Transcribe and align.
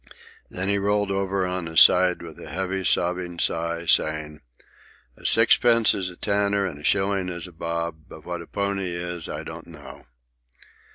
Then 0.49 0.67
he 0.67 0.79
rolled 0.79 1.11
over 1.11 1.45
on 1.45 1.67
his 1.67 1.79
side 1.79 2.23
with 2.23 2.39
a 2.39 2.49
heavy, 2.49 2.83
sobbing 2.83 3.37
sigh, 3.37 3.85
saying: 3.85 4.39
"A 5.15 5.27
sixpence 5.27 5.93
is 5.93 6.09
a 6.09 6.17
tanner, 6.17 6.65
and 6.65 6.79
a 6.79 6.83
shilling 6.83 7.29
a 7.29 7.51
bob; 7.51 8.05
but 8.07 8.25
what 8.25 8.41
a 8.41 8.47
pony 8.47 8.89
is 8.95 9.29
I 9.29 9.43
don't 9.43 9.67
know." 9.67 10.07